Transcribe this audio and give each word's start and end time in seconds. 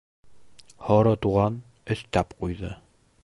Һоро 0.87 1.11
Туған 1.27 1.61
өҫтәп 1.97 2.35
ҡуйҙы: 2.43 2.73